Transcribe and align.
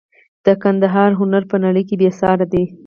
د 0.45 0.47
ګندهارا 0.63 1.17
هنر 1.19 1.43
په 1.51 1.57
نړۍ 1.65 1.83
کې 1.89 1.95
بې 1.99 2.09
ساري 2.19 2.45
دی 2.53 2.63